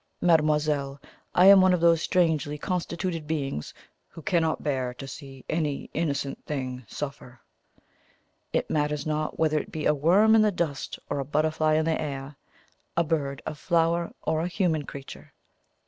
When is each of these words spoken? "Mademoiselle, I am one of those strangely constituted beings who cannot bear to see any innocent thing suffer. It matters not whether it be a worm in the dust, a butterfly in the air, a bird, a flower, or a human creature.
"Mademoiselle, 0.19 0.99
I 1.35 1.45
am 1.45 1.61
one 1.61 1.75
of 1.75 1.79
those 1.79 2.01
strangely 2.01 2.57
constituted 2.57 3.27
beings 3.27 3.71
who 4.07 4.23
cannot 4.23 4.63
bear 4.63 4.95
to 4.95 5.07
see 5.07 5.45
any 5.47 5.91
innocent 5.93 6.43
thing 6.43 6.83
suffer. 6.87 7.39
It 8.51 8.67
matters 8.67 9.05
not 9.05 9.37
whether 9.37 9.59
it 9.59 9.71
be 9.71 9.85
a 9.85 9.93
worm 9.93 10.33
in 10.33 10.41
the 10.41 10.51
dust, 10.51 10.97
a 11.11 11.23
butterfly 11.23 11.73
in 11.75 11.85
the 11.85 12.01
air, 12.01 12.35
a 12.97 13.03
bird, 13.03 13.43
a 13.45 13.53
flower, 13.53 14.11
or 14.23 14.41
a 14.41 14.47
human 14.47 14.87
creature. 14.87 15.33